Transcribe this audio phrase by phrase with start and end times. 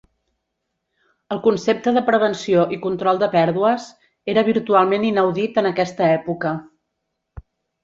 [1.35, 3.87] El concepte de prevenció i control de pèrdues
[4.35, 6.57] era virtualment inaudit en aquesta època.